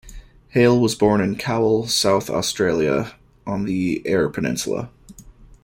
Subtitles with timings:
[0.49, 3.13] Hale was born in Cowell, South Australia
[3.45, 4.89] on the Eyre Peninsula.